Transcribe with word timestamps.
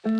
وي 0.00 0.12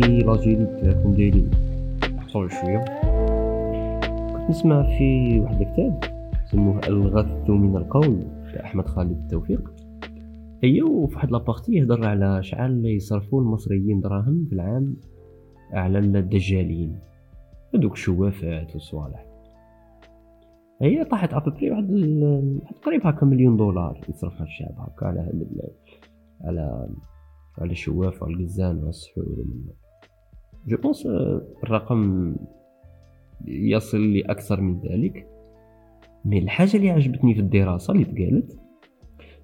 لاجيلي 0.00 0.66
كيفكم 0.80 1.12
دايرين. 1.14 1.50
صور 2.28 2.48
شوية. 2.48 2.84
كنت 4.32 4.50
نسمع 4.50 4.82
في 4.82 5.40
واحد 5.40 5.60
الكتاب 5.60 6.04
سموه 6.50 6.80
الغث 6.88 7.50
من 7.50 7.76
القول 7.76 8.22
تاع 8.54 8.64
أحمد 8.64 8.86
خالد 8.86 9.10
التوفيق. 9.10 9.77
هي 10.62 10.82
وفي 10.82 11.14
واحد 11.16 11.30
la 11.30 11.40
partie 11.40 11.72
يهضر 11.72 12.06
على 12.06 12.42
شحال 12.42 12.86
يصرفوا 12.86 13.40
المصريين 13.40 14.00
دراهم 14.00 14.44
في 14.44 14.52
العام 14.52 14.96
على 15.72 15.98
الدجالين. 15.98 16.98
هذوك 17.74 17.92
الشوافات 17.92 18.72
والصوالح 18.72 19.26
هي 20.82 21.04
طاحت 21.04 21.34
à 21.34 21.38
peu 21.38 21.52
près 21.52 21.70
واحد 21.70 21.86
تقريبا 22.82 23.10
هكا 23.10 23.26
مليون 23.26 23.56
دولار 23.56 24.00
يصرفها 24.08 24.42
الشعب 24.42 24.74
هكا 24.78 25.06
على 25.06 25.32
على 26.40 26.88
على 27.58 27.70
الشواف 27.70 28.22
وعلى 28.22 28.34
القزان 28.34 28.76
وعلى 28.76 28.88
السحور 28.88 29.26
je 30.66 30.76
pense 30.76 31.08
الرقم 31.64 32.34
يصل 33.46 34.12
لأكثر 34.12 34.60
من 34.60 34.80
ذلك. 34.80 35.26
مي 36.24 36.38
الحاجة 36.38 36.76
اللي 36.76 36.90
عجبتني 36.90 37.34
في 37.34 37.40
الدراسة 37.40 37.92
اللي 37.92 38.04
تقالت 38.04 38.58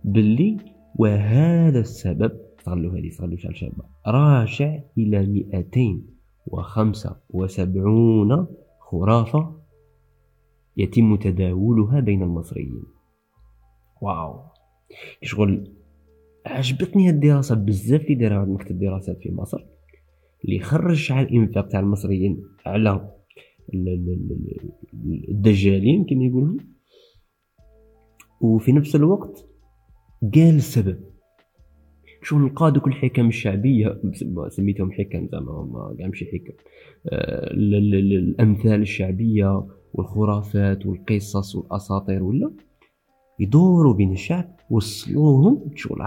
باللي 0.04 0.56
وهذا 0.94 1.80
السبب 1.80 2.32
استغلوا 2.58 2.98
هذه 2.98 3.08
استغلوا 3.08 3.36
شحال 3.36 3.56
شابة 3.56 3.84
راجع 4.06 4.80
إلى 4.98 5.26
مئتين 5.26 6.06
وخمسة 6.46 7.16
وسبعون 7.30 8.46
خرافة 8.78 9.60
يتم 10.76 11.16
تداولها 11.16 12.00
بين 12.00 12.22
المصريين. 12.22 12.84
واو. 14.02 14.40
شغل 15.22 15.72
عجبتني 16.46 17.10
الدراسة 17.10 17.54
بزاف 17.54 18.00
اللي 18.00 18.14
دارها 18.14 18.44
مكتب 18.44 18.70
الدراسات 18.70 19.18
في 19.22 19.32
مصر 19.32 19.58
اللي 20.44 20.58
خرج 20.58 20.94
شحال 20.94 21.26
الإنفاق 21.26 21.68
تاع 21.68 21.80
المصريين 21.80 22.42
على 22.66 23.10
الدجالين 25.28 26.04
كما 26.04 26.24
يقولون 26.24 26.56
وفي 28.40 28.72
نفس 28.72 28.96
الوقت 28.96 29.53
قال 30.34 30.56
السبب. 30.56 30.98
شو 32.22 32.38
نلقى 32.38 32.72
دوك 32.72 32.86
الحكم 32.86 33.28
الشعبية 33.28 34.00
سميتهم 34.48 34.92
حكم 34.92 35.28
زعما 35.32 35.68
ما 35.72 35.94
كاع 35.98 36.06
ماشي 36.06 36.24
حكم. 36.24 36.54
آه، 37.08 37.50
الأمثال 37.54 38.80
الشعبية 38.80 39.66
والخرافات 39.94 40.86
والقصص 40.86 41.56
والأساطير 41.56 42.22
ولا؟ 42.22 42.50
يدوروا 43.40 43.94
بين 43.94 44.12
الشعب 44.12 44.56
وصلوهم 44.70 45.70
شغل 45.74 45.98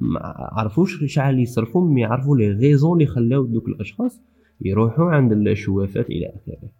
ما 0.00 0.20
عرفوش 0.52 1.04
شحال 1.04 1.38
يصرفوا 1.40 1.88
مي 1.88 2.00
يعرفوا 2.00 2.36
لي 2.36 2.50
غيزون 2.50 2.92
اللي 2.92 3.06
خلاو 3.06 3.44
دوك 3.46 3.68
الأشخاص 3.68 4.20
يروحوا 4.60 5.10
عند 5.10 5.32
الشوافات 5.32 6.10
إلى 6.10 6.26
آخره. 6.26 6.70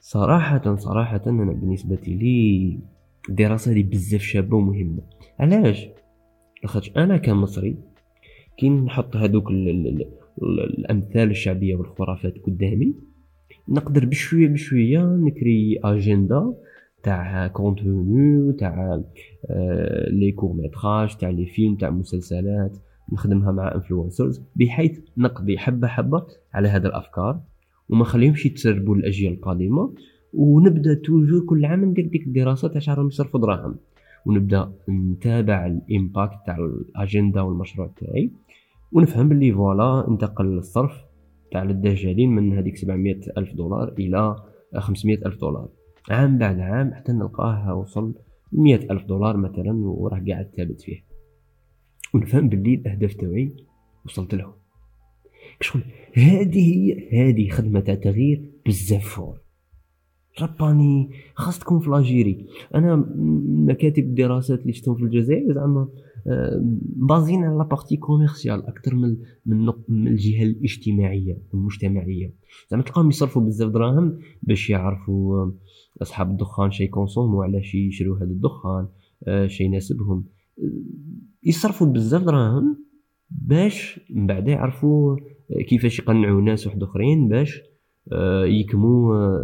صراحة 0.00 0.76
صراحة 0.76 1.22
أنا 1.26 1.52
بالنسبة 1.52 1.98
لي 2.06 2.78
الدراسة 3.28 3.72
دي 3.72 3.82
بزاف 3.82 4.20
شابة 4.20 4.56
ومهمة. 4.56 5.02
علاش؟ 5.38 5.88
لاخاطش 6.62 6.90
أنا 6.96 7.16
كمصري 7.16 7.76
كي 8.56 8.68
نحط 8.68 9.16
هادوك 9.16 9.50
الأمثال 10.42 11.30
الشعبية 11.30 11.76
والخرافات 11.76 12.34
قدامي 12.46 12.94
نقدر 13.68 14.04
بشوية 14.04 14.48
بشوية 14.48 15.16
نكري 15.16 15.80
أجندا 15.84 16.54
تاع 17.02 17.46
contenu 17.46 18.52
تاع 18.52 19.02
les 20.10 20.32
courts 20.32 20.52
métrages 20.52 21.16
تاع 21.16 21.30
les 21.30 21.46
films 21.46 21.76
تاع 21.76 21.90
مسلسلات 21.90 22.78
نخدمها 23.12 23.52
مع 23.52 23.74
influencers 23.74 24.42
بحيث 24.56 24.98
نقضي 25.16 25.58
حبة 25.58 25.88
حبة 25.88 26.26
على 26.54 26.68
هذه 26.68 26.86
الأفكار 26.86 27.40
وما 27.88 28.04
خليهمش 28.04 28.46
يتسربوا 28.46 28.96
الاجيال 28.96 29.32
القادمة. 29.32 29.94
ونبدأ 30.32 30.94
toujours 30.94 31.46
كل 31.46 31.64
عام 31.64 31.84
ندير 31.84 32.06
ديك 32.06 32.26
الدراسة 32.26 32.68
تاع 32.68 32.80
شحال 32.80 33.06
يصرفوا 33.06 33.40
دراهم. 33.40 33.76
ونبدأ 34.26 34.72
نتابع 34.88 35.66
ال 35.66 35.76
impact 35.76 36.38
تاع 36.46 36.56
الاجندا 36.56 37.40
والمشروع 37.40 37.90
تاعي. 37.96 38.30
ونفهم 38.92 39.28
باللي 39.28 39.52
voilà 39.52 40.08
انتقل 40.08 40.58
الصرف 40.58 40.92
تاع 41.52 41.62
الدجالين 41.62 42.30
من 42.30 42.52
هذيك 42.52 42.76
700 42.76 43.20
ألف 43.38 43.54
دولار 43.54 43.92
إلى 43.98 44.36
500 44.78 45.18
ألف 45.26 45.40
دولار. 45.40 45.68
عام 46.10 46.38
بعد 46.38 46.60
عام 46.60 46.94
حتى 46.94 47.12
نلقاه 47.12 47.74
وصل 47.74 48.14
مئة 48.52 48.92
ألف 48.92 49.04
دولار 49.04 49.36
مثلا 49.36 49.72
وراه 49.72 50.22
قاعد 50.28 50.50
ثابت 50.56 50.80
فيه. 50.80 51.04
ونفهم 52.14 52.48
باللي 52.48 52.74
الأهداف 52.74 53.14
تاعي 53.14 53.56
وصلت 54.04 54.34
لهم 54.34 54.52
شغل 55.60 55.82
هذه 56.14 56.74
هي 56.74 57.08
هذه 57.12 57.48
خدمة 57.48 57.80
تاع 57.80 57.94
تغيير 57.94 58.52
بزاف 58.66 59.04
fort. 59.04 59.38
ربما 60.40 60.82
ني 60.82 61.10
خاص 61.34 61.58
تكون 61.58 61.80
في 61.80 61.90
l'Algérie 61.90 62.46
أنا 62.74 63.06
مكاتب 63.66 64.04
الدراسات 64.04 64.60
اللي 64.60 64.72
شفتهم 64.72 64.94
في 64.94 65.02
الجزائر 65.02 65.54
زعما 65.54 65.88
basés 66.80 67.44
على 67.44 67.64
partie 67.64 67.96
commerciale 67.96 68.66
أكثر 68.66 68.94
من 68.94 69.16
من 69.46 70.08
الجهة 70.08 70.42
الاجتماعية 70.42 71.38
والمجتمعيه 71.52 72.34
زعما 72.70 72.82
تلقاهم 72.82 73.08
يصرفوا 73.08 73.42
بزاف 73.42 73.70
دراهم 73.70 74.18
باش 74.42 74.70
يعرفوا 74.70 75.50
أصحاب 76.02 76.30
الدخان 76.30 76.70
شي 76.70 76.86
consommer 76.86 77.42
علاش 77.42 77.74
يشريو 77.74 78.14
هذا 78.14 78.24
الدخان 78.24 78.88
آه، 79.26 79.46
شي 79.46 79.64
يناسبهم. 79.64 80.24
آه، 80.58 80.62
يصرفوا 81.42 81.86
بزاف 81.86 82.22
دراهم 82.22 82.84
باش 83.30 84.00
من 84.10 84.26
بعد 84.26 84.48
يعرفوا 84.48 85.16
كيفاش 85.68 85.98
يقنعوا 85.98 86.40
ناس 86.40 86.66
واحد 86.66 86.82
اخرين 86.82 87.28
باش 87.28 87.60
آه، 88.12 88.44
يكموا 88.44 89.38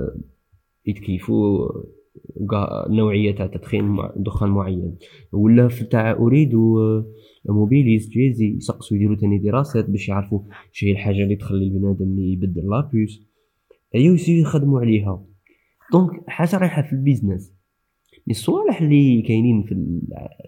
يتكيفوا 0.88 1.68
نوعيه 2.90 3.34
تاع 3.34 3.46
تدخين 3.46 3.96
دخان 4.16 4.48
معين. 4.48 4.96
ولا 5.32 5.68
في 5.68 5.84
تاع 5.84 6.12
Ooredoo 6.12 6.54
Mobilis 7.48 8.08
Djezzy 8.08 8.56
يسقسوا 8.56 8.96
يديروا 8.96 9.16
تاني 9.16 9.38
دراسات 9.38 9.90
باش 9.90 10.08
يعرفوا 10.08 10.40
شي 10.72 10.92
الحاجة 10.92 11.22
اللي 11.22 11.36
تخلي 11.36 11.64
البنادم 11.64 12.18
يبدل 12.18 12.70
la 12.70 12.90
puce 12.90 13.28
أيوا 13.94 14.16
يخدموا 14.28 14.80
عليها. 14.80 15.24
donc 15.92 16.10
حاجة 16.26 16.58
رايحة 16.58 16.82
في 16.82 16.92
ال 16.92 16.99
business. 16.99 17.54
الصوالح 18.30 18.80
اللي 18.80 19.22
كاينين 19.22 19.62
في 19.62 19.72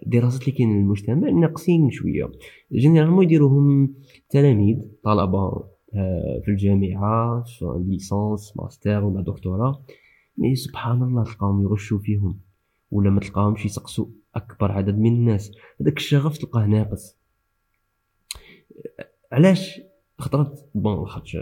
الدراسات 0.05 0.41
اللي 0.41 0.51
كاينين 0.51 0.81
المجتمع 0.81 1.29
ناقصين 1.29 1.89
شوية. 1.89 2.31
généralement 2.73 3.23
يديروهم 3.23 3.93
تلاميذ 4.29 4.77
طلبة 5.03 5.71
آه، 5.95 6.41
في 6.45 6.51
الجامعة 6.51 7.43
سواء 7.43 7.79
licence 7.79 8.53
master 8.57 9.03
ولا 9.03 9.21
دكتوراه 9.21 9.83
mais 10.41 10.55
سبحان 10.55 11.03
الله 11.03 11.23
تلقاهم 11.23 11.63
يغشوا 11.63 11.99
فيهم 11.99 12.39
ولا 12.91 13.09
ما 13.09 13.19
تلقاهمش 13.19 13.65
يسقسوا 13.65 14.05
أكبر 14.35 14.71
عدد 14.71 14.97
من 14.97 15.13
الناس. 15.13 15.51
هذاك 15.81 15.97
الشغف 15.97 16.37
تلقاه 16.37 16.65
ناقص. 16.65 17.17
علاش؟ 19.31 19.81
خطرات 20.19 20.59
bon 20.75 21.05
خاطش 21.05 21.37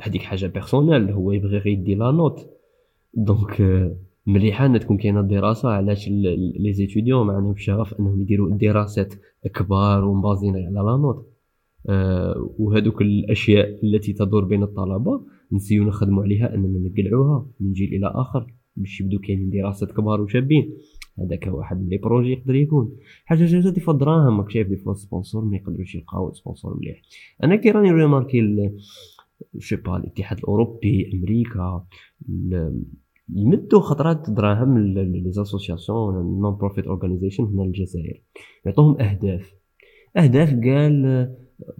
هذيك 0.00 0.22
حاجة 0.22 0.46
personnelle 0.46 1.10
هو 1.10 1.32
يبغي 1.32 1.58
غير 1.58 1.66
يدي 1.66 1.94
la 1.94 2.10
note 2.10 2.50
donc 3.14 3.60
مليحة 4.26 4.66
إن 4.66 4.80
تكون 4.80 4.96
كاينة 4.96 5.22
دراسة 5.22 5.68
علاش 5.68 6.08
les 6.08 6.72
étudiants 6.72 7.26
ما 7.26 7.32
عندهم 7.32 7.56
شغف 7.56 7.94
إنهم 8.00 8.22
يديروا 8.22 8.50
دراسات 8.50 9.14
كبار 9.54 10.04
ومبازين 10.04 10.56
على 10.56 10.74
la 10.74 10.96
note 10.96 11.26
أه 11.88 12.50
وهذوك 12.58 13.02
الأشياء 13.02 13.84
التي 13.84 14.12
تدور 14.12 14.44
بين 14.44 14.62
الطلبة 14.62 15.20
نسيو 15.52 15.84
نخدموا 15.84 16.22
عليها 16.22 16.54
أننا 16.54 16.88
نقلعوها 16.88 17.46
من 17.60 17.72
جيل 17.72 17.94
إلى 17.94 18.12
آخر 18.14 18.54
باش 18.76 19.00
يبدو 19.00 19.18
كاينين 19.18 19.50
دراسات 19.50 19.92
كبار 19.92 20.20
وشابين. 20.20 20.72
هذاك 21.18 21.46
واحد 21.46 21.80
من 21.80 21.88
les 21.88 21.98
projets 21.98 22.32
يقدر 22.32 22.54
يكون. 22.54 22.96
حاجة 23.24 23.44
جوجه 23.44 23.68
دي 23.68 23.80
دراهم 23.86 24.40
راك 24.40 24.50
شايف 24.50 24.68
des 24.68 24.76
fois 24.76 24.94
sponsor 24.94 25.44
ما 25.44 25.56
يقدروش 25.56 25.94
يلقاو 25.94 26.32
sponsor 26.32 26.76
مليح. 26.76 27.02
أنا 27.44 27.56
كي 27.56 27.70
راني 27.70 27.92
remarqué 27.92 28.40
جو 29.54 29.76
با 29.84 29.96
الاتحاد 29.96 30.38
الأوروبي 30.38 31.10
أمريكا 31.14 31.86
يمدوا 33.28 33.80
خطرات 33.80 34.30
دراهم 34.30 34.78
les 34.78 35.30
associations 35.30 36.40
non-profit 36.40 36.86
organization 36.86 37.44
هنا 37.44 37.64
الجزائر. 37.64 38.22
يعطوهم 38.66 39.00
أهداف. 39.00 39.54
أهداف 40.16 40.50
قال 40.50 41.36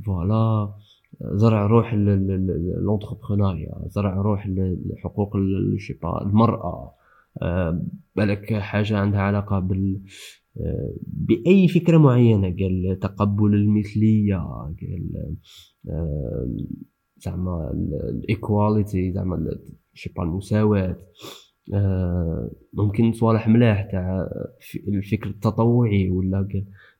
voilà 0.06 0.74
زرع 1.20 1.66
روح 1.66 1.94
l'entrepreneuriat 1.94 3.72
زرع 3.86 4.14
روح 4.14 4.46
لحقوق 4.86 5.36
المرأة. 6.22 6.94
بالك 8.16 8.54
حاجة 8.54 8.98
عندها 8.98 9.20
علاقة 9.20 9.58
بال 9.58 10.00
بأي 11.06 11.68
فكرة 11.68 11.98
معينة 11.98 12.56
قال 12.56 12.98
تقبل 13.00 13.54
المثلية 13.54 14.36
قال 14.36 15.36
زعما 17.16 17.70
الايكواليتي 18.10 19.12
زعما 19.12 19.58
شيبا 19.94 20.22
المساواة. 20.22 20.96
ممكن 22.72 23.12
صوالح 23.12 23.48
ملاح 23.48 23.82
تاع 23.90 24.28
الفكر 24.88 25.30
التطوعي 25.30 26.10
ولا 26.10 26.48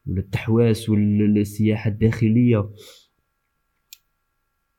ولا 0.07 0.21
التحواس 0.21 0.91
ولا 0.91 1.41
السياحة 1.41 1.91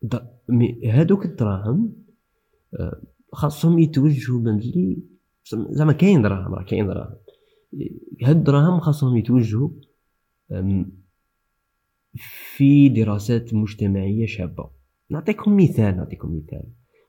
الداخليه 0.04 1.00
هادوك 1.00 1.26
الدراهم 1.26 1.94
آه، 2.74 3.02
خاصهم 3.34 3.80
يتوجهوا 3.80 4.40
بنزلي 4.40 4.98
زعما 5.70 5.94
كاين 5.94 6.22
دراهم 6.22 6.56
راه 6.56 6.64
كاين 6.64 6.88
دراهم. 6.88 7.16
هاد 8.24 8.36
الدراهم 8.36 8.80
خاصهم 8.80 9.18
يتوجهوا 9.18 9.70
في 12.56 12.90
دراسات 12.90 13.54
مجتمعية 13.54 14.26
شابة. 14.26 14.70
نعطيكم 15.10 15.58
مثال 15.58 15.98
نعطيكم 15.98 16.38
مثال. 16.38 16.64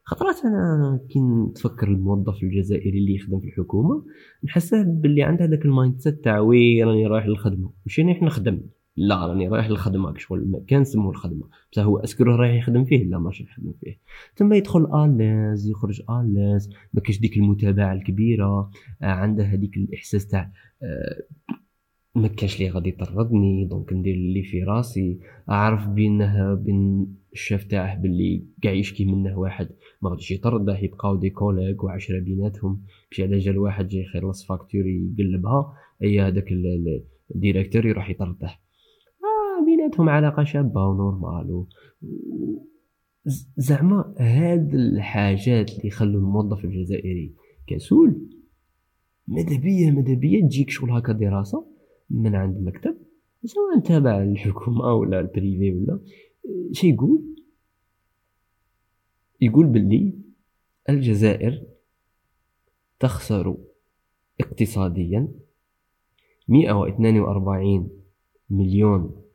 خطرات 0.04 0.44
أنا 0.44 1.00
كي 1.10 1.20
نتفكر 1.20 1.88
الموظف 1.88 2.42
الجزائري 2.42 2.98
اللي 2.98 3.14
يخدم 3.14 3.40
في 3.40 3.46
الحكومة 3.46 4.04
نحسه 4.44 4.82
باللي 4.82 5.22
عنده 5.22 5.44
هذاك 5.44 5.64
ال 5.64 5.98
mindset 5.98 6.24
تاع 6.24 6.40
oui 6.40 6.84
راني 6.84 7.06
رايح 7.06 7.26
للخدمة 7.26 7.70
ماشي 7.86 8.02
راني 8.02 8.20
نخدم. 8.22 8.60
لا 8.98 9.26
راني 9.26 9.48
رايح 9.48 9.70
للخدمة 9.70 10.12
كشغل 10.12 10.38
المكان 10.38 10.84
سموه 10.84 11.10
الخدمة. 11.10 11.48
بصح 11.72 11.82
هو 11.82 11.98
est-ce 11.98 12.16
que 12.16 12.24
رايح 12.24 12.54
يخدم 12.54 12.84
فيه؟ 12.84 13.04
لا 13.04 13.18
ماشي 13.18 13.44
يخدم 13.44 13.74
فيه. 13.80 13.98
ثم 14.36 14.52
يدخل 14.52 15.04
à 15.04 15.14
l'aise 15.14 15.70
يخرج 15.70 16.02
à 16.10 16.18
l'aise. 16.18 16.70
ما 16.94 17.00
كاش 17.00 17.20
ديك 17.20 17.36
المتابعة 17.36 17.92
الكبيرة. 17.92 18.70
آه، 19.02 19.06
عنده 19.06 19.44
هذيك 19.44 19.76
الإحساس 19.76 20.26
تاع 20.26 20.52
آه، 20.82 21.22
ما 22.14 22.28
كانش 22.28 22.60
لي 22.60 22.70
غادي 22.70 22.88
يطردني 22.88 23.64
donc 23.64 23.92
ندير 23.92 24.14
اللي 24.14 24.42
في 24.42 24.62
راسي. 24.62 25.18
أعرف 25.50 25.88
بينه 25.88 26.54
بين 26.54 27.06
الشاف 27.32 27.64
تاعه 27.64 27.98
باللي 27.98 28.44
قاع 28.64 28.72
يشكي 28.72 29.04
منه 29.04 29.38
واحد 29.38 29.68
ما 30.02 30.10
غاديش 30.10 30.30
يطرده 30.30 30.78
يبقاو 30.78 31.16
des 31.16 31.30
collègues 31.30 31.84
وعشرة 31.84 32.20
بيناتهم. 32.20 32.82
مشي 33.10 33.22
على 33.22 33.38
جال 33.38 33.58
واحد 33.58 33.88
جاي 33.88 34.02
يخلص 34.02 34.46
facture 34.46 35.14
يقلبها. 35.18 35.74
أي 36.02 36.20
هذاك 36.20 36.52
ال 37.34 37.39
directeur 37.39 37.86
يروح 37.86 38.10
يطرده. 38.10 38.67
بيناتهم 39.88 40.08
علاقة 40.08 40.44
شابة 40.44 40.86
و 40.86 40.94
normal. 40.94 41.52
و... 41.52 41.66
زعما 43.56 44.14
هاد 44.18 44.74
الحاجات 44.74 45.70
اللي 45.70 45.88
يخلوا 45.88 46.20
الموظف 46.20 46.64
الجزائري 46.64 47.34
كسول 47.66 48.28
ماذا 49.28 49.56
بيا 50.14 50.40
تجيك 50.40 50.70
شغل 50.70 50.90
هكا 50.90 51.12
دراسة 51.12 51.66
من 52.10 52.34
عند 52.34 52.56
المكتب 52.56 52.96
سواء 53.44 53.80
تابع 53.84 54.22
الحكومة 54.22 54.94
ولا 54.94 55.20
ال 55.20 55.29
privé 55.29 55.72
ولا 55.72 56.00
شي 56.72 56.88
يقول؟ 56.88 57.22
يقول 59.40 59.66
باللي 59.66 60.14
الجزائر 60.88 61.62
تخسر 63.00 63.56
اقتصاديا 64.40 65.28
142 66.48 67.90
مليون 68.50 69.27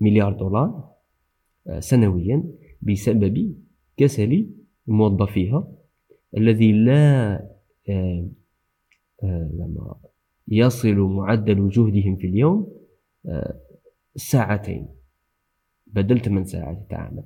مليار 0.00 0.32
دولار 0.32 0.90
آه، 1.66 1.80
سنويا 1.80 2.44
بسبب 2.82 3.56
كسل 3.96 4.50
موظفيها 4.86 5.72
الذي 6.36 6.72
لا 6.72 7.34
آه، 7.88 8.28
يصل 10.48 10.96
معدل 10.96 11.68
جهدهم 11.68 12.16
في 12.16 12.26
اليوم 12.26 12.72
ساعتين 14.16 14.88
بدل 15.86 16.20
8 16.20 16.44
ساعات 16.44 16.86
تعمل 16.90 17.24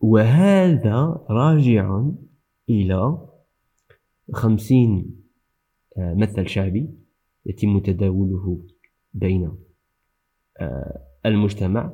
وهذا 0.00 1.24
راجع 1.30 2.02
إلى 2.70 3.18
خمسين 4.32 5.20
آه، 5.98 6.14
مثل 6.14 6.48
شعبي 6.48 6.90
يتم 7.46 7.78
تداوله 7.78 8.60
بين 9.14 9.44
آه، 9.44 9.56
المجتمع 11.26 11.92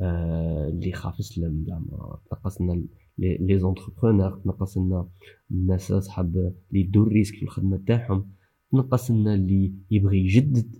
آه، 0.00 0.68
اللي 0.68 0.92
خاف 0.92 1.20
يسلم 1.20 1.64
زعما 1.66 2.18
تنقصنا 2.30 2.82
les 3.18 3.58
entrepreneurs 3.58 4.38
تنقصنا 4.44 5.08
الناس 5.50 5.92
اصحاب 5.92 6.36
اللي 6.36 6.54
يدور 6.80 7.08
risque 7.08 7.34
في 7.34 7.42
الخدمة 7.42 7.82
تاعهم 7.86 8.30
تنقصنا 8.72 9.34
اللي 9.34 9.72
يبغي 9.90 10.18
يجدد 10.18 10.76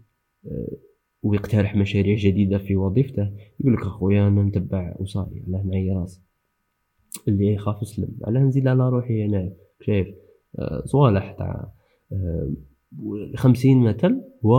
ويقترح 1.22 1.76
مشاريع 1.76 2.16
جديدة 2.16 2.58
في 2.58 2.76
وظيفته 2.76 3.32
يقول 3.60 3.74
لك 3.74 3.80
أخويا 3.80 4.28
أنا 4.28 4.42
نتبع 4.42 4.96
وصاي 4.98 5.44
علاه 5.48 5.62
معي 5.62 5.90
راسي. 5.90 6.22
اللي 7.28 7.54
يخاف 7.54 7.82
يسلم 7.82 8.08
علاه 8.24 8.40
نزيد 8.40 8.66
على 8.66 8.88
روحي 8.88 9.24
أنا 9.24 9.52
شايف؟ 9.80 10.08
آه، 10.58 10.82
صوالح 10.84 11.32
تاع 11.32 11.72
آه، 12.12 12.52
خمسين 13.36 13.80
مثل 13.80 14.22
و 14.42 14.54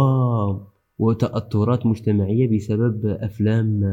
وتأثرات 1.00 1.86
مجتمعية 1.86 2.56
بسبب 2.56 3.06
أفلام 3.06 3.84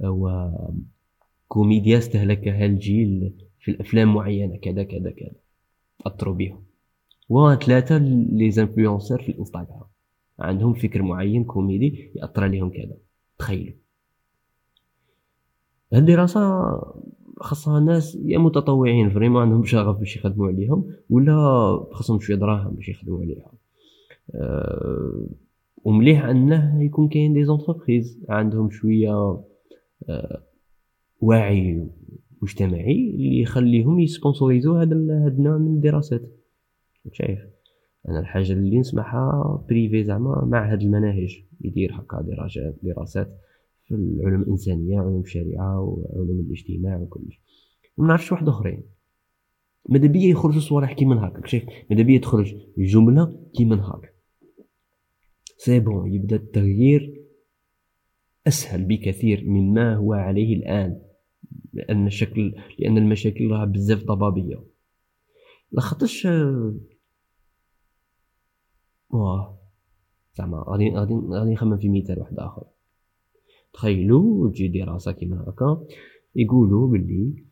آه، 0.00 0.80
وكوميديا 1.48 1.98
استهلكها 1.98 2.66
الجيل 2.66 3.34
في 3.60 3.70
الأفلام 3.70 4.14
معينة 4.14 4.56
كذا 4.56 4.82
كذا 4.82 5.10
كذا. 5.10 5.34
تأثروا 6.04 6.34
بهم. 6.34 6.64
وثلاثة 7.28 7.98
لي 7.98 8.50
في 8.50 9.28
الإنستغرام. 9.28 9.84
عندهم 10.38 10.74
فكر 10.74 11.02
معين 11.02 11.44
كوميدي 11.44 12.10
يأثر 12.14 12.44
عليهم 12.44 12.70
كذا. 12.70 12.96
تخيلوا. 13.38 13.74
الدراسة 15.94 16.40
خاصها 17.40 17.80
ناس 17.80 18.18
يا 18.24 18.38
متطوعين 18.38 19.10
vraiment 19.10 19.42
عندهم 19.42 19.64
شغف 19.64 19.96
باش 19.96 20.16
يخدموا 20.16 20.48
عليهم 20.48 20.92
ولا 21.10 21.34
خاصهم 21.92 22.20
شوية 22.20 22.36
دراهم 22.36 22.74
باش 22.74 22.88
يخدموا 22.88 23.20
عليها 23.20 23.52
أه 24.34 25.26
ومليح 25.84 26.24
أنه 26.24 26.84
يكون 26.84 27.08
كاين 27.08 27.32
des 27.32 27.44
entreprises 27.44 28.24
عندهم 28.28 28.70
شوية 28.70 29.42
أه 30.08 30.42
وعي 31.20 31.86
مجتمعي 32.42 33.10
اللي 33.14 33.40
يخليهم 33.40 34.00
يسبونسوريزو 34.00 34.74
هذا 34.74 34.94
النوع 34.94 35.58
من 35.58 35.74
الدراسات. 35.76 36.22
شايف؟ 37.12 37.38
أنا 38.08 38.20
الحاجة 38.20 38.52
اللي 38.52 38.78
نسمعها 38.78 39.64
privé 39.68 40.04
زعما 40.04 40.44
معهد 40.44 40.82
المناهج 40.82 41.42
يدير 41.60 41.94
هكا 41.94 42.22
دراسات 42.22 42.78
دراسات 42.82 43.38
في 43.84 43.94
العلوم 43.94 44.42
الإنسانية 44.42 45.00
علوم 45.00 45.20
الشريعة 45.20 45.80
وعلوم 45.80 46.40
الاجتماع 46.40 46.96
وكلش 46.96 47.40
ما 47.98 48.06
نعرفش 48.06 48.32
واحد 48.32 48.48
آخرين. 48.48 48.82
ماذا 49.88 50.06
بيا 50.06 50.28
يخرجوا 50.30 50.60
صوالح 50.60 50.92
كيما 50.92 51.28
هكا 51.28 51.46
شايف؟ 51.46 51.64
ماذا 51.90 52.02
بيا 52.02 52.18
تخرج 52.18 52.54
جملة 52.78 53.40
كيما 53.54 53.76
هكا 53.76 54.08
سي 55.64 55.80
بون 55.80 56.14
يبدأ 56.14 56.36
التغيير 56.36 57.22
أسهل 58.46 58.84
بكثير 58.84 59.44
مما 59.44 59.96
هو 59.96 60.12
عليه 60.12 60.56
الآن 60.56 61.02
لأن 61.72 62.06
الشكل 62.06 62.54
لأن 62.78 62.98
المشاكل 62.98 63.50
راها 63.50 63.64
بزاف 63.64 64.04
ضبابية. 64.04 64.64
لخاطرش 65.72 66.28
واه 69.10 69.58
زعما 70.34 70.64
غادي 70.68 70.90
غادي 70.90 71.14
غادي 71.14 71.52
نخمم 71.52 71.76
في 71.76 71.88
مثال 71.88 72.18
واحد 72.18 72.38
آخر. 72.38 72.64
تخيلوا 73.72 74.50
تجي 74.50 74.68
دراسة 74.68 75.12
كيما 75.12 75.44
هكا 75.48 75.86
يقولوا 76.36 76.88
باللي 76.88 77.44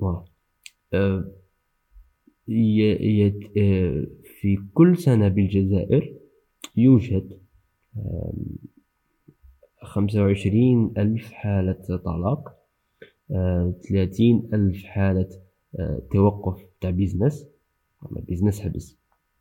واه 0.00 0.24
أه 0.92 1.32
أه 3.58 4.06
في 4.40 4.58
كل 4.74 4.98
سنة 4.98 5.28
بالجزائر 5.28 6.14
يوجد 6.76 7.38
خمسة 9.82 10.22
وعشرين 10.22 10.92
ألف 10.98 11.32
حالة 11.32 12.00
طلاق 12.04 12.54
ثلاثين 13.88 14.48
ألف 14.54 14.84
حالة 14.84 15.28
أه 15.78 16.02
توقف 16.12 16.66
تاع 16.80 16.90
business 16.90 17.46
business 18.10 18.60
حبس 18.60 18.98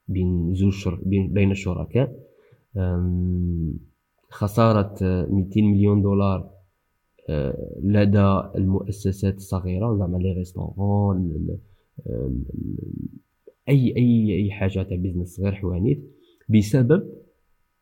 بين 0.08 0.56
زوج. 0.56 1.00
بين, 1.06 1.52
الشركاء 1.52 2.20
خسارة 4.30 4.96
200 5.02 5.62
مليون 5.62 6.02
دولار 6.02 6.50
أه، 7.30 7.80
لدى 7.84 8.42
المؤسسات 8.56 9.36
الصغيرة 9.36 9.98
زعما 9.98 10.18
les 10.18 10.32
restaurants 10.32 11.48
أي 13.70 13.96
أي 13.98 14.36
أي 14.44 14.52
حاجة 14.52 14.84
تاع 14.84 14.98
business 14.98 15.36
صغير 15.36 15.56
حوانيت 15.56 16.04
بسبب 16.50 17.14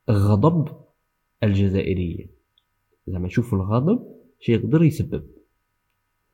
غضب 0.09 0.67
الجزائريين. 1.43 2.29
زعما 3.07 3.27
شوفوا 3.27 3.57
الغضب 3.57 4.07
شي 4.39 4.51
يقدر 4.53 4.83
يسبب. 4.83 5.23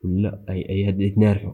ولا 0.04 0.46
أي 0.50 0.70
أي 0.70 0.88
هاد 0.88 1.02
يتنارفوا 1.02 1.54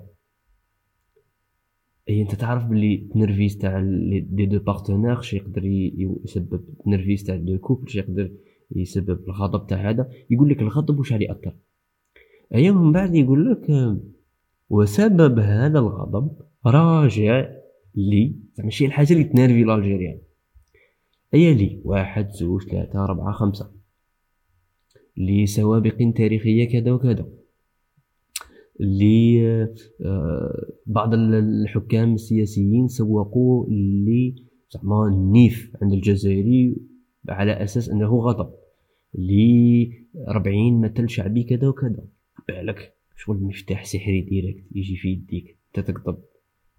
أي 2.09 2.21
أنت 2.21 2.35
تعرف 2.35 2.65
باللي 2.65 2.95
التنرفيز 2.95 3.57
تاع 3.57 3.81
des 4.29 4.45
deux 4.45 4.59
partenaires 4.59 5.21
شي 5.21 5.37
يقدر 5.37 5.65
يسبب. 5.65 6.53
التنرفيز 6.53 7.23
تاع 7.23 7.35
du 7.35 7.57
couple 7.57 7.89
شي 7.89 7.99
يقدر 7.99 8.31
يسبب. 8.75 9.23
الغضب 9.27 9.67
تاع 9.67 9.89
هذا 9.89 10.09
يقول 10.29 10.49
لك 10.49 10.61
الغضب 10.61 10.99
واش 10.99 11.13
عليه 11.13 11.27
يأثر؟ 11.27 11.55
أيا 12.55 12.71
من 12.71 12.91
بعد 12.91 13.15
يقول 13.15 13.51
لك 13.51 13.97
وسبب 14.69 15.39
هذا 15.39 15.79
الغضب 15.79 16.41
راجع 16.65 17.56
لي 17.97 18.35
ماشي 18.57 18.85
الحاجة 18.85 19.13
اللي 19.13 19.23
تنرفي 19.23 19.61
l'Algérien 19.61 20.19
ايا 21.33 21.53
لي 21.53 21.81
واحد 21.83 22.29
زوج 22.29 22.63
ثلاثة 22.63 23.03
أربعة 23.03 23.31
خمسة. 23.31 23.71
لسوابق 25.17 26.13
تاريخية 26.15 26.69
كذا 26.69 26.91
وكذا. 26.91 27.29
لبعض 28.79 29.73
آه، 31.13 31.39
الحكام 31.63 32.13
السياسيين 32.13 32.87
سوقوا 32.87 33.65
لي 33.69 34.35
زعما 34.71 35.07
النيف 35.07 35.75
عند 35.81 35.93
الجزائري 35.93 36.77
على 37.29 37.51
أساس 37.63 37.89
أنه 37.89 38.19
غضب. 38.19 38.53
ل 39.13 39.31
40 40.27 40.81
مثل 40.81 41.09
شعبي 41.09 41.43
كذا 41.43 41.67
وكذا. 41.67 42.05
بالك 42.47 42.93
شغل 43.15 43.37
مفتاح 43.37 43.85
سحري 43.85 44.21
direct 44.21 44.63
يجي 44.75 44.95
في 44.95 45.09
يديك 45.09 45.57
أنت 45.77 45.89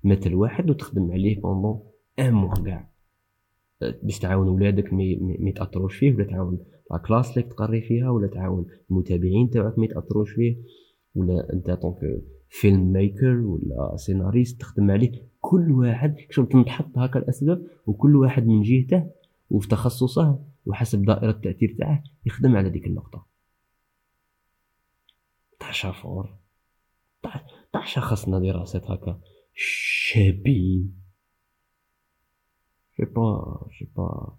مثل 0.05 0.35
واحد 0.35 0.71
وتخدم 0.71 1.13
عليه 1.13 1.41
pendant 1.41 1.83
un 2.19 2.33
mois 2.33 2.55
كاع. 2.55 2.91
باش 3.81 4.19
تعاون 4.19 4.49
ولادك 4.49 4.93
ما 4.93 5.49
يتاثروش 5.49 5.97
فيه 5.97 6.15
ولا 6.15 6.25
تعاون 6.25 6.59
la 6.91 6.99
classe 6.99 7.39
اللي 7.39 7.49
تقري 7.49 7.81
فيها 7.81 8.11
ولا 8.11 8.27
تعاون 8.27 8.67
المتابعين 8.91 9.51
تاعك 9.51 9.79
ما 9.79 9.85
يتاثروش 9.85 10.31
فيه 10.31 10.57
ولا 11.15 11.53
انت 11.53 11.71
en 11.71 11.82
tant 11.82 12.05
que 12.05 12.23
filmmaker 12.49 13.37
ولا 13.37 13.97
سيناريست 13.97 14.61
تخدم 14.61 14.91
عليه. 14.91 15.29
كل 15.41 15.73
واحد 15.73 16.17
شوف 16.31 16.49
تنحط 16.49 16.99
هكا 16.99 17.19
الأسباب 17.19 17.67
وكل 17.87 18.17
واحد 18.17 18.47
من 18.47 18.63
جهته 18.63 19.11
وفي 19.51 19.69
تخصصه 19.69 20.39
وحسب 20.67 21.03
دائرة 21.03 21.31
التأثير 21.31 21.77
تاعه 21.79 22.03
يخدم 22.27 22.57
على 22.57 22.71
ديك 22.71 22.87
النقطة. 22.87 23.27
تاع 25.61 25.71
شافور. 25.71 26.37
تاع 27.73 27.85
شخصنا 27.85 28.39
دراسات 28.39 28.91
هكا. 28.91 29.21
شابين 29.61 30.95
je 32.97 32.99
sais 32.99 33.05
pas 33.05 33.67
je 33.71 33.77
sais 33.77 33.89
pas 33.97 34.39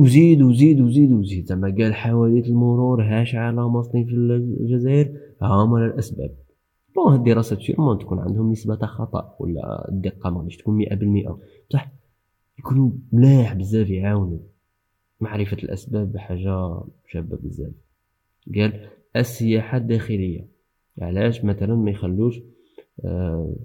وزيد 0.00 0.42
وزيد 0.42 0.80
وزيد 0.80 1.12
وزيد. 1.12 1.46
زعما 1.46 1.74
قال 1.78 1.94
حوادث 1.94 2.46
المرور 2.46 3.02
هاش 3.02 3.34
على 3.34 3.68
مصنف 3.68 4.06
في 4.06 4.14
الجزائر 4.14 5.16
هما 5.42 5.86
الأسباب. 5.86 6.36
bon 6.94 7.12
هاد 7.12 7.18
الدراسات 7.18 7.60
sûrement 7.60 7.98
تكون 7.98 8.18
عندهم 8.18 8.50
نسبة 8.52 8.86
خطأ 8.86 9.36
ولا 9.40 9.88
الدقة 9.88 10.30
ما 10.30 10.48
تكون 10.48 10.76
مئة 10.76 10.94
بالمئة. 10.94 11.40
بصح 11.70 11.92
يكونوا 12.58 12.90
ملاح 13.12 13.54
بزاف 13.54 13.90
يعاونوا. 13.90 14.38
معرفة 15.20 15.56
الأسباب 15.56 16.16
حاجة 16.16 16.80
شابة 17.06 17.36
بزاف. 17.36 17.72
قال 18.54 18.90
السياحة 19.16 19.76
الداخلية 19.76 20.59
علاش 20.98 21.44
مثلا 21.44 21.74
ما 21.74 21.90
يخلوش 21.90 22.40
آه 23.04 23.56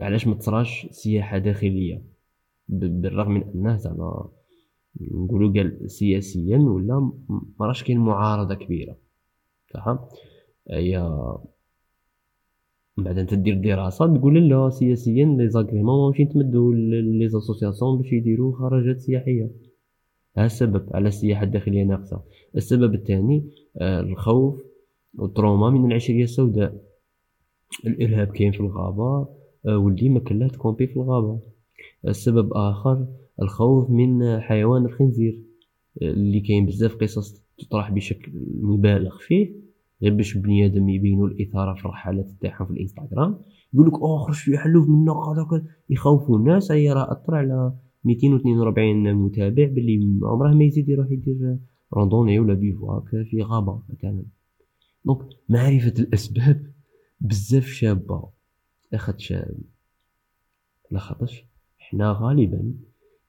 علاش 0.00 0.26
ما 0.26 0.34
تصراش 0.34 0.86
سياحة 0.90 1.38
داخلية؟ 1.38 2.02
بالرغم 2.68 3.32
من 3.32 3.42
أنه 3.42 3.76
زعما 3.76 4.28
نقولوا 5.00 5.52
قال 5.52 5.90
سياسيا 5.90 6.58
ولا 6.58 7.12
ما 7.58 7.66
راش 7.66 7.84
كاين 7.84 7.98
معارضة 7.98 8.54
كبيرة. 8.54 8.96
فهم 9.66 9.98
هي 10.70 10.98
بعد 12.96 13.18
أنت 13.18 13.34
دير 13.34 13.54
دراسة 13.54 14.16
تقول 14.16 14.48
لا 14.48 14.70
سياسيا 14.70 15.24
les 15.24 15.48
agréments 15.48 16.10
ماشي 16.10 16.24
نتمدوا 16.24 16.74
les 16.74 17.28
associations 17.28 17.98
باش 17.98 18.12
يديروا 18.12 18.56
خرجات 18.56 19.00
سياحية. 19.00 19.50
هذا 20.36 20.46
السبب 20.46 20.88
على 20.94 21.08
السياحة 21.08 21.42
الداخلية 21.42 21.84
ناقصة. 21.84 22.22
السبب 22.56 22.94
الثاني 22.94 23.50
آه، 23.76 24.00
الخوف 24.00 24.69
والتروما 25.14 25.70
من 25.70 25.86
العشرية 25.86 26.24
السوداء. 26.24 26.90
الإرهاب 27.86 28.26
كاين 28.26 28.52
في 28.52 28.60
الغابة 28.60 29.28
آه، 29.66 29.78
واللي 29.78 30.08
ما 30.08 30.20
كلها 30.20 30.48
تكومبي 30.48 30.86
في 30.86 30.96
الغابة. 30.96 31.40
السبب 32.08 32.52
آخر 32.52 33.06
الخوف 33.42 33.90
من 33.90 34.40
حيوان 34.40 34.84
الخنزير 34.84 35.42
اللي 36.02 36.40
كاين 36.40 36.66
بزاف 36.66 36.94
قصص 36.96 37.44
تطرح 37.58 37.90
بشكل 37.90 38.32
مبالغ 38.62 39.18
فيه 39.18 39.54
غير 40.02 40.14
باش 40.14 40.36
بنيادم 40.36 40.88
يبينوا 40.88 41.28
الإثارة 41.28 41.74
في 41.74 41.84
الرحلات 41.84 42.30
تاعهم 42.40 42.66
في 42.66 42.72
الإنستغرام. 42.72 43.38
يقول 43.74 43.86
لك 43.86 43.94
أوه 43.94 44.18
خرج 44.18 44.34
في 44.34 44.58
حلوف 44.58 44.88
منا 44.88 45.12
هذاك 45.12 45.64
يخوفوا 45.90 46.38
الناس. 46.38 46.72
هي 46.72 46.92
راه 46.92 47.12
اثر 47.12 47.34
على 47.34 47.72
242 48.04 49.14
متابع 49.14 49.66
باللي 49.66 50.20
عمره 50.22 50.54
ما 50.54 50.64
يزيد 50.64 50.88
يروح 50.88 51.10
يدير 51.10 51.58
randonnée 51.94 52.38
ولا 52.38 52.54
bivouac 52.54 53.08
في 53.30 53.42
غابة 53.42 53.82
مثلا. 53.88 54.24
donc 55.04 55.22
معرفة 55.48 55.94
الأسباب 55.98 56.66
بزاف 57.20 57.66
شابة. 57.66 58.28
لاخاطش 58.92 59.34
لاخاطش 60.90 61.44
حنا 61.78 62.18
غالبا 62.20 62.74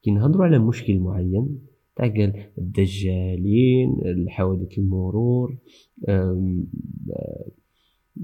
كي 0.04 0.12
نهضروا 0.12 0.46
على 0.46 0.60
مشكل 0.60 1.00
معين 1.00 1.60
تاع 1.96 2.08
قال 2.08 2.50
الدجالين 2.58 4.01
الحوادث 4.06 4.78
المرور 4.78 5.58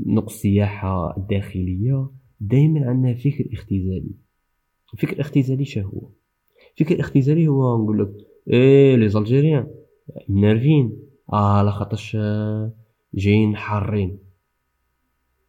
نقص 0.06 0.34
السياحة 0.34 1.18
الداخلية 1.18 2.10
دائما 2.40 2.90
عندنا 2.90 3.14
فكر 3.14 3.50
اختزالي. 3.54 4.12
فكر 4.98 5.22
اختزالي 5.22 5.66
شهو 5.66 6.10
فكر 6.76 7.00
اختزالي 7.00 7.48
هو 7.48 7.84
نقول 7.84 8.00
لك 8.00 8.28
إيه 8.48 8.96
les 8.96 9.10
Algériens 9.10 9.68
منرفين 10.30 10.98
آه 11.34 11.58
على 11.58 11.72
خاطرش 11.72 12.16
آه، 12.16 12.72
جايين 13.14 13.56
حارين. 13.56 14.20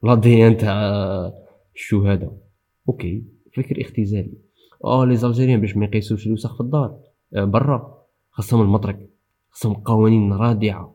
دي 0.05 0.55
تاع 0.55 0.73
الشهداء 1.75 2.39
OK 2.89 3.25
فكر 3.57 3.81
اختزالي. 3.81 4.39
آه 4.85 5.05
les 5.05 5.17
Algériens 5.17 5.61
باش 5.61 5.77
ما 5.77 5.85
يقيسوش 5.85 6.27
الوسخ 6.27 6.55
في 6.55 6.61
الدار. 6.61 7.01
آه، 7.35 7.45
برا. 7.45 8.05
خاصهم 8.31 8.63
المطرق. 8.63 8.99
خاصهم 9.51 9.75
قوانين 9.75 10.33
رادعة. 10.33 10.95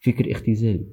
فكر 0.00 0.32
اختزالي. 0.32 0.86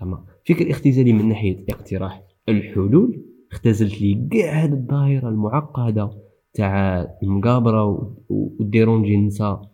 زعما 0.00 0.24
فكر 0.48 0.70
اختزالي 0.70 1.12
من 1.12 1.28
ناحية 1.28 1.64
اقتراح 1.68 2.22
الحلول 2.48 3.22
اختزلت 3.52 4.00
لي 4.00 4.28
كاع 4.32 4.62
هاد 4.62 4.72
الدائره 4.72 5.28
المعقدة 5.28 6.10
تاع 6.54 7.00
المقابرة 7.22 8.14
وديرونجي 8.28 9.14
النساء 9.14 9.70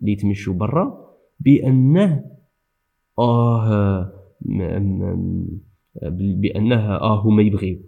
اللي 0.00 0.12
يتمشوا 0.12 0.54
برا 0.54 1.14
بأنه 1.40 2.24
آه 3.18 4.12
بأنها 6.12 7.00
آه 7.00 7.20
هما 7.20 7.42
يبغيو 7.42 7.82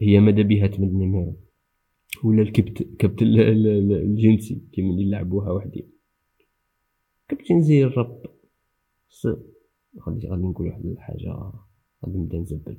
هي 0.00 0.20
ماذا 0.20 0.42
بها 0.42 0.66
تمد 0.66 0.92
نيميرو 0.92 1.36
ولا 2.24 2.42
الكبت 2.42 2.82
كبت 2.82 3.22
الجنسي 3.22 4.62
كيما 4.72 4.90
اللي 4.90 5.10
لعبوها 5.10 5.50
وحدي. 5.50 5.88
كبت 7.28 7.48
جنسي 7.48 7.84
الرب. 7.84 8.22
غادي 10.06 10.28
غادي 10.28 10.42
نقول 10.42 10.66
واحد 10.66 10.86
الحاجة. 10.86 11.52
غادي 12.04 12.18
نبدأ 12.18 12.38
نزبل. 12.38 12.78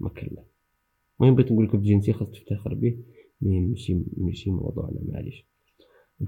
ما 0.00 0.08
كلا 0.08 0.44
المهم 1.20 1.34
بغيت 1.34 1.52
نقول 1.52 1.68
كبت 1.68 1.82
جنسي 1.82 2.12
خاص 2.12 2.30
تفتخر 2.30 2.74
به. 2.74 2.98
ماشي 3.40 4.02
ماشي 4.16 4.50
موضوعنا 4.50 5.00
معليش. 5.08 5.46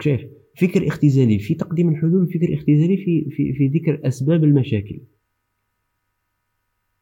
شايف 0.00 0.20
فكر 0.56 0.88
اختزالي 0.88 1.38
في 1.38 1.54
تقديم 1.54 1.88
الحلول 1.88 2.26
فكر 2.26 2.54
اختزالي 2.54 2.96
في 2.96 3.30
في 3.30 3.52
في 3.52 3.68
ذكر 3.68 4.08
أسباب 4.08 4.44
المشاكل. 4.44 5.00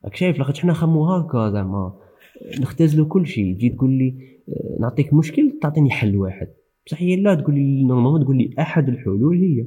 راك 0.05 0.17
شايف 0.17 0.39
لاخاطش 0.39 0.61
حنا 0.61 0.73
خمو 0.73 1.07
هكا 1.07 1.51
زعما 1.51 2.01
نختزلو 2.61 3.09
كل 3.09 3.27
شيء 3.27 3.55
تجي 3.55 3.69
تقول 3.69 3.91
لي 3.91 4.39
آه، 4.49 4.77
نعطيك 4.81 5.15
مشكل 5.15 5.59
تعطيني 5.63 5.91
حل 5.91 6.17
واحد. 6.17 6.49
بصح 6.87 7.03
هي 7.03 7.17
لا 7.17 7.35
تقول 7.35 7.55
لي 7.55 7.85
normalement 7.85 8.25
تقول 8.25 8.37
لي 8.37 8.55
أحد 8.59 8.89
الحلول 8.89 9.39
هي. 9.39 9.67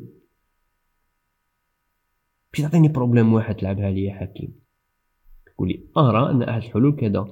باش 2.54 2.62
تعطيني 2.62 2.88
problème 2.88 3.34
واحد 3.34 3.56
تلعبها 3.56 3.92
لي 3.92 4.12
حكيم. 4.12 4.54
تقول 5.46 5.68
لي 5.68 5.84
أرى 5.98 6.32
أن 6.32 6.42
أحد 6.42 6.64
الحلول 6.64 6.96
كذا. 6.96 7.20
آه، 7.20 7.28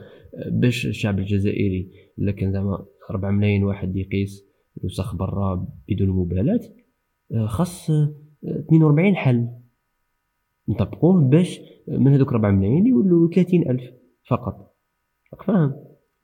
باش 0.51 0.85
الشعب 0.85 1.19
الجزائري 1.19 1.91
إلا 2.19 2.31
كان 2.31 2.51
زعما 2.51 2.85
4 3.09 3.31
ملايين 3.31 3.63
واحد 3.63 3.95
يقيس 3.95 4.44
الوسخ 4.77 5.15
برا 5.15 5.67
بدون 5.89 6.09
مبالاة 6.09 6.59
آه، 7.31 7.45
خاص 7.47 7.89
42 7.89 9.15
حل. 9.15 9.47
نطبقوه 10.69 11.21
باش 11.21 11.59
من 11.87 12.13
هذوك 12.13 12.33
4 12.33 12.51
ملايين 12.51 12.87
يولوا 12.87 13.29
30 13.29 13.69
ألف 13.69 13.91
فقط. 14.29 14.75
فاهم؟ 15.45 15.73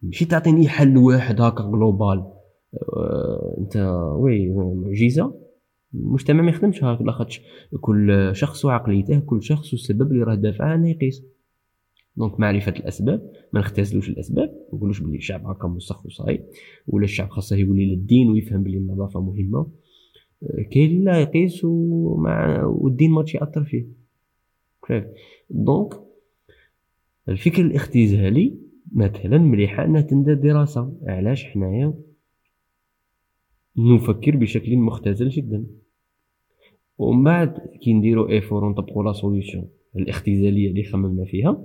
ماشي 0.01 0.25
تعطيني 0.25 0.67
حل 0.67 0.97
واحد 0.97 1.41
هكا 1.41 1.63
global 1.63 2.17
أه 2.73 3.55
انت 3.57 3.77
oui 4.15 4.49
معجزة. 4.75 5.41
المجتمع 5.93 6.41
ما 6.41 6.49
يخدمش 6.49 6.83
هكا 6.83 7.03
لاخاطش 7.03 7.41
كل 7.81 8.29
شخص 8.33 8.65
وعقليته 8.65 9.19
كل 9.19 9.43
شخص 9.43 9.73
والسبب 9.73 10.11
اللي 10.11 10.23
راه 10.23 10.35
دافعه 10.35 10.75
انه 10.75 10.89
يقيس. 10.89 11.23
donc 12.15 12.39
معرفة 12.39 12.71
الأسباب 12.71 13.31
ما 13.53 13.59
نختزلوش 13.59 14.09
الأسباب 14.09 14.49
ما 14.49 14.77
نقولوش 14.77 14.99
بلي 14.99 15.17
الشعب 15.17 15.45
هكا 15.45 15.67
مسخ 15.67 16.05
وصاي 16.05 16.45
ولا 16.87 17.03
الشعب 17.03 17.29
خاصه 17.29 17.55
يولي 17.55 17.85
للدين 17.85 18.29
ويفهم 18.29 18.63
بلي 18.63 18.77
النظافة 18.77 19.21
مهمة. 19.21 19.67
كاين 20.71 20.91
اللي 20.91 21.03
لا 21.03 21.21
يقيس 21.21 21.63
ومع 21.63 22.63
والدين 22.65 23.11
ماتش 23.11 23.35
يأثر 23.35 23.63
فيه. 23.63 23.87
كيف؟ 24.87 25.03
donc 25.49 25.93
الفكر 27.29 27.61
الاختزالي 27.61 28.57
مثلا 28.91 29.37
مليحة 29.37 29.85
أنها 29.85 30.01
تندى 30.01 30.35
دراسة. 30.35 30.97
علاش 31.03 31.45
حنايا 31.45 31.93
نفكر 33.77 34.35
بشكل 34.35 34.77
مختزل 34.77 35.29
جدا. 35.29 35.65
ومن 36.97 37.23
بعد 37.23 37.57
كي 37.81 37.93
نديرو 37.93 38.29
effort 38.29 38.63
ونطبقو 38.63 39.03
la 39.03 39.13
solution 39.13 39.67
الاختزالية 39.95 40.69
اللي 40.69 40.83
خممنا 40.83 41.25
فيها 41.25 41.63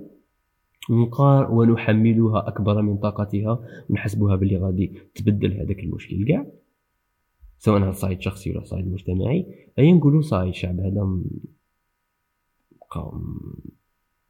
ونحملها 1.49 2.47
أكبر 2.47 2.81
من 2.81 2.97
طاقتها 2.97 3.59
ونحسبوها 3.89 4.35
باللي 4.35 4.57
غادي 4.57 4.93
تبدل 5.15 5.53
هذاك 5.53 5.79
المشكل 5.79 6.25
كاع. 6.27 6.45
سواء 7.57 7.81
على 7.81 7.89
الصعيد 7.89 8.17
الشخصي 8.17 8.51
ولا 8.51 8.59
الصعيد 8.59 8.85
المجتمعي 8.85 9.69
أي 9.79 9.93
نقولوا 9.93 10.21
صاي 10.21 10.49
الشعب 10.49 10.79
هذا 10.79 11.19
بقاو 12.71 13.21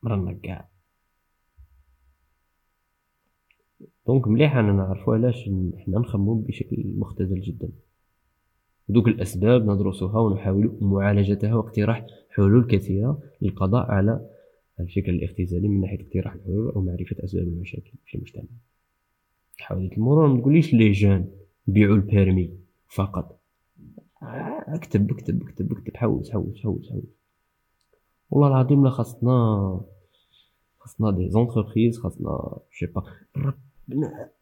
مرنق 0.04 0.40
كاع. 0.42 0.70
دونك 4.08 4.28
مليح 4.28 4.56
أنا 4.56 4.72
نعرفو 4.72 5.12
علاش 5.12 5.44
حنا 5.78 6.00
نخمو 6.00 6.36
بشكل 6.36 6.94
مختزل 6.98 7.42
جدا. 7.42 7.70
دوك 8.90 9.08
الأسباب 9.08 9.70
ندرسها 9.70 10.20
ونحاول 10.20 10.78
معالجتها 10.82 11.56
واقتراح 11.56 12.06
حلول 12.30 12.68
كثيرة 12.68 13.22
للقضاء 13.42 13.92
على 13.92 14.37
الفكر 14.80 15.10
الاختزالي 15.10 15.68
من 15.68 15.82
ناحية 15.82 16.02
اقتراح 16.02 16.34
الحلول 16.34 16.72
أو 16.76 16.82
معرفه 16.82 17.16
أسباب 17.24 17.48
المشاكل 17.48 17.92
في 18.06 18.16
المجتمع. 18.16 18.44
حاولت 19.58 19.94
المرور 19.94 20.28
ما 20.28 20.40
تقوليش 20.42 20.74
لي 20.74 20.92
جان 20.92 21.30
بيعوا 21.68 21.96
البيرمي 21.96 22.54
فقط. 22.88 23.40
اكتب 24.68 25.12
اكتب 25.12 25.42
اكتب 25.44 25.72
اكتب 25.72 25.98
حوس 25.98 26.32
حوس 26.32 26.64
حوس 26.64 26.92
حوس. 26.92 27.04
والله 28.30 28.48
العظيم 28.48 28.84
لا 28.84 28.90
خاصنا 28.90 29.82
خاصنا 30.80 31.12
des 31.12 31.30
entreprises 31.30 32.00
خاصنا 32.00 32.58
شي 32.72 32.86
با 32.86 33.04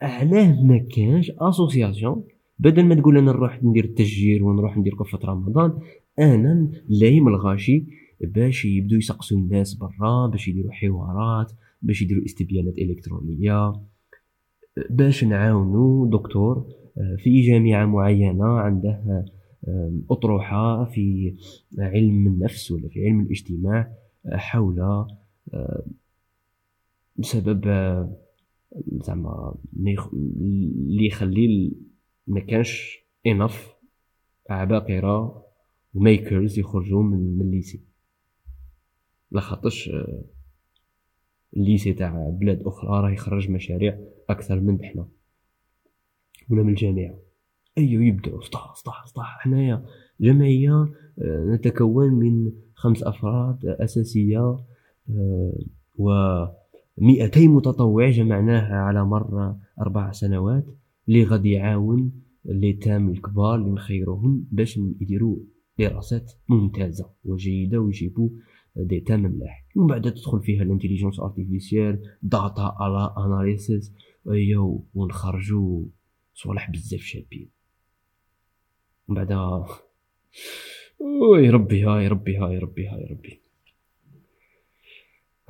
علاه 0.01 0.63
ما 0.63 0.77
كانش 0.77 1.32
association 1.32 2.24
بدل 2.60 2.86
ما 2.86 2.96
تقول 2.96 3.18
أنا 3.18 3.32
نروح 3.32 3.63
ندير 3.63 3.84
التشجير 3.86 4.44
ونروح 4.44 4.77
ندير 4.77 4.96
كفة 4.96 5.20
رمضان 5.24 5.80
أنا 6.20 6.72
لايم 6.89 7.27
الغاشي 7.27 7.86
باش 8.22 8.65
يبدو 8.65 8.95
يسقسوا 8.95 9.38
الناس 9.38 9.74
برا 9.74 10.27
باش 10.27 10.48
يديروا 10.48 10.72
حوارات 10.72 11.51
باش 11.81 12.01
يديروا 12.01 12.25
استبيانات 12.25 12.77
إلكترونية. 12.77 13.74
باش 14.89 15.24
نعاونوا 15.24 16.07
دكتور 16.07 16.67
آه، 16.98 17.15
في 17.19 17.41
جامعة 17.41 17.86
معينة 17.86 18.60
عنده 18.60 19.25
أطروحة 20.10 20.86
في 20.86 21.36
علم 21.79 22.27
النفس 22.27 22.72
ولا 22.72 22.88
في 22.88 23.05
علم 23.05 23.22
الاجتماع 23.22 23.91
آه، 24.25 24.38
حول 24.38 25.05
بسبب 27.15 27.65
زعما 28.91 29.55
اللي 29.77 31.05
يخلي 31.07 31.72
ما 32.27 32.39
كانش 32.39 33.00
انف 33.27 33.75
عباقره 34.50 35.45
و 35.94 36.03
makers 36.03 36.60
يخرجوا 36.60 37.03
من 37.03 37.41
ال 37.41 37.48
lycée 37.48 37.82
لخاطرش 39.36 39.89
آه، 39.89 40.24
ال 41.58 41.63
lycée 41.63 41.94
تاع 41.94 42.30
بلاد 42.30 42.62
أخرى 42.62 42.89
راه 42.89 43.12
يخرج 43.12 43.50
مشاريع 43.50 44.00
أكثر 44.30 44.60
من 44.60 44.84
حنا 44.84 45.08
ولا 46.50 46.63
من 46.63 46.70
الجامعة 46.70 47.20
ايوا 47.77 48.04
يبداو 48.04 48.42
سطح 48.42 48.74
سطح 48.75 49.06
سطح 49.06 49.38
حنايا 49.39 49.86
جمعية 50.22 50.88
آه، 51.20 51.46
نتكون 51.54 52.13
من 52.13 52.51
خمس 52.74 53.03
أفراد 53.03 53.66
أساسية 53.66 54.57
آه، 55.09 55.59
و 55.96 56.12
200 56.98 57.48
متطوع 57.48 58.09
جمعناها 58.09 58.75
على 58.75 59.05
مر 59.05 59.55
أربع 59.81 60.12
سنوات 60.12 60.66
اللي 61.07 61.24
غادي 61.24 61.51
يعاون 61.51 62.12
les 62.46 62.74
thèmes 62.74 63.09
الكبار 63.09 63.55
اللي 63.55 63.70
نخيروهم 63.70 64.48
باش 64.51 64.77
يديروا 64.77 65.38
دراسات 65.79 66.31
ممتازة 66.50 67.09
وجيدة 67.25 67.79
ويجيبوا 67.79 68.29
des 68.75 69.00
thèmes 69.00 69.20
ملاح 69.20 69.66
ومن 69.75 69.88
بعد 69.88 70.01
تدخل 70.01 70.42
فيها 70.42 70.64
ال 70.64 70.68
intelligence 70.68 71.20
artificielle 71.20 72.01
data 72.22 72.75
analysis 72.79 73.94
ايوا 74.31 74.79
ونخرجوا 74.94 75.85
صوالح 76.33 76.72
بزاف 76.72 77.00
شابين 77.00 77.50
من 79.07 79.16
بعد 79.16 79.31
وي 81.00 81.50
ربي 81.50 81.83
هاي 81.83 82.07
ربي 82.07 82.38
هاي 82.38 82.57
ربي 82.57 82.88
هاي 82.88 83.05
ربي 83.05 83.42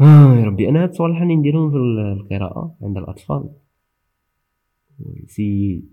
آه 0.01 0.35
يا 0.39 0.45
ربي 0.45 0.69
أنا 0.69 0.83
هاد 0.83 0.89
الصوالح 0.89 1.19
راني 1.19 1.35
نديرهم 1.35 1.71
في 1.71 1.77
القراءة 1.77 2.75
عند 2.81 2.97
الأطفال. 2.97 3.49
سي 5.27 5.83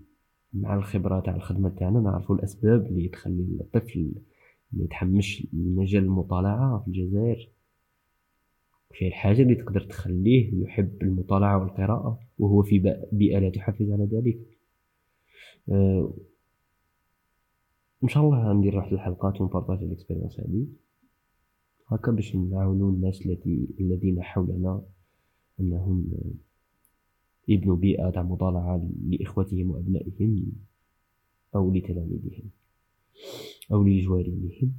مع 0.53 0.75
الخبرة 0.75 1.19
تاع 1.19 1.35
الخدمة 1.35 1.69
تاعنا 1.69 1.99
نعرفوا 1.99 2.35
الأسباب 2.35 2.85
اللي 2.85 3.07
تخلي 3.07 3.57
الطفل 3.61 4.11
ما 4.73 4.83
يتحمش 4.83 5.47
لمجال 5.53 6.03
المطالعة 6.03 6.79
في 6.79 6.87
الجزائر. 6.87 7.49
في 8.91 9.07
الحاجة 9.07 9.41
اللي 9.41 9.55
تقدر 9.55 9.81
تخليه 9.81 10.63
يحب 10.63 11.03
المطالعة 11.03 11.57
والقراءة 11.57 12.19
وهو 12.39 12.63
في 12.63 12.99
بيئة 13.11 13.39
لا 13.39 13.49
تحفز 13.49 13.91
على 13.91 14.05
ذلك. 14.05 14.39
أه 15.69 16.13
إن 18.03 18.07
شاء 18.07 18.23
الله 18.23 18.53
ندير 18.53 18.75
واحد 18.75 18.93
الحلقات 18.93 19.41
ونبارطاجي 19.41 19.85
الاكسبيريونس 19.85 20.39
هذه. 20.39 20.67
هكا 21.87 22.11
باش 22.11 22.35
نعاونو 22.35 22.89
الناس 22.89 23.25
التي 23.25 23.67
الذين 23.79 24.23
حولنا 24.23 24.81
أنهم 25.59 26.11
يبنوا 27.47 27.75
بيئة 27.75 28.09
تاع 28.09 28.23
مطالعة 28.23 28.89
لإخوتهم 29.09 29.71
وأبنائهم 29.71 30.51
أو 31.55 31.71
لتلاميذهم. 31.71 32.49
أو 33.73 33.83
لجواريهم 33.83 34.73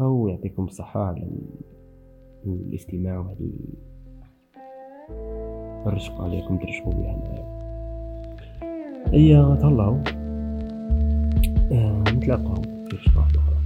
أو 0.00 0.28
يعطيكم 0.28 0.64
الصحة 0.64 1.00
على 1.04 1.28
الاستماع 2.46 3.18
وهذه 3.18 3.50
الرشق 5.86 6.20
عليكم 6.20 6.58
ترشقوا 6.58 6.92
بها 6.92 7.16
معايا 7.16 7.58
هيا 9.06 9.54
تهلاو 9.54 10.02
نتلاقاو 12.16 12.62
في 12.62 12.96
رشقة 12.96 13.20
أخرى. 13.20 13.58